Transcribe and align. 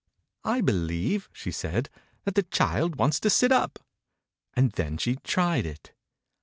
«I 0.43 0.61
believe," 0.61 1.29
she 1.31 1.51
said, 1.51 1.91
"that 2.25 2.33
the 2.33 2.41
child 2.41 2.95
wants 2.95 3.19
to 3.19 3.29
sit 3.29 3.51
up," 3.51 3.77
and 4.55 4.71
then 4.71 4.97
she 4.97 5.17
tried 5.17 5.67
it. 5.67 5.91